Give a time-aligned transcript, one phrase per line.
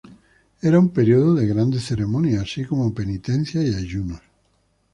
[0.63, 4.19] Era un periodo de grandes ceremonias, así como penitencias y ayunos.